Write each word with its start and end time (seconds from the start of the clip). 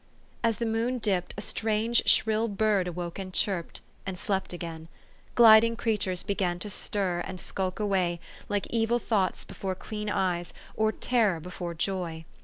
As 0.43 0.57
the 0.57 0.65
moon 0.65 0.97
dipped, 0.97 1.35
a 1.37 1.41
strange 1.41 2.07
shrill 2.09 2.47
bird 2.47 2.87
awoke 2.87 3.19
and 3.19 3.31
chirped, 3.31 3.81
and 4.03 4.17
slept 4.17 4.51
again. 4.51 4.87
Gliding 5.35 5.75
creatures 5.75 6.23
began 6.23 6.57
to 6.57 6.71
stir, 6.71 7.19
and 7.27 7.39
skulk 7.39 7.79
away, 7.79 8.19
like 8.49 8.65
evil 8.71 8.97
thoughts 8.97 9.43
before 9.43 9.75
clean 9.75 10.09
eyes, 10.09 10.55
or 10.75 10.91
terror 10.91 11.39
before 11.39 11.75
joy. 11.75 12.25